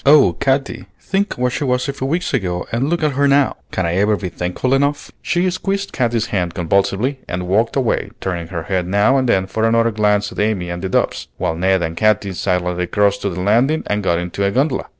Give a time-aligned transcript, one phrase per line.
[0.03, 3.57] "Oh, Katy, think what she was a few weeks ago and look at her now!
[3.69, 8.47] Can I ever be thankful enough?" She squeezed Katy's hand convulsively and walked away, turning
[8.47, 11.83] her head now and then for another glance at Amy and the doves; while Ned
[11.83, 14.87] and Katy silently crossed to the landing and got into a gondola.